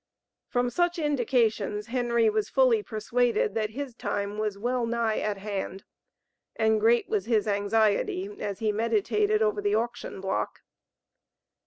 From 0.47 0.71
such 0.71 0.97
indications, 0.97 1.85
Henry 1.85 2.27
was 2.27 2.49
fully 2.49 2.81
persuaded 2.81 3.53
that 3.53 3.69
his 3.69 3.93
time 3.93 4.39
was 4.39 4.57
well 4.57 4.87
nigh 4.87 5.19
at 5.19 5.37
hand, 5.37 5.83
and 6.55 6.79
great 6.79 7.07
was 7.07 7.25
his 7.27 7.47
anxiety 7.47 8.27
as 8.39 8.57
he 8.57 8.71
meditated 8.71 9.43
over 9.43 9.61
the 9.61 9.75
auction 9.75 10.19
block. 10.19 10.61